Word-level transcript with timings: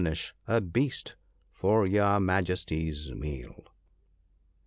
nish 0.03 0.33
a 0.47 0.59
beast 0.59 1.15
for 1.51 1.85
your 1.85 2.19
Majesty's 2.19 3.11
meal.' 3.11 3.67